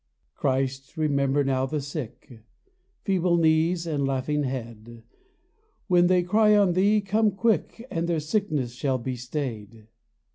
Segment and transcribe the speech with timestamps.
[0.33, 2.41] Christ, remember now the sick;
[3.03, 5.03] Feeble knees and hanging head.
[5.85, 9.89] When they cry on Thee, come quick, And their sickness shall be stayed.